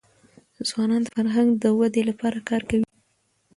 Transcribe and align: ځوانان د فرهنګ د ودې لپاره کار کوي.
ځوانان 0.69 1.01
د 1.03 1.07
فرهنګ 1.15 1.49
د 1.63 1.65
ودې 1.79 2.03
لپاره 2.09 2.39
کار 2.49 2.61
کوي. 2.69 2.85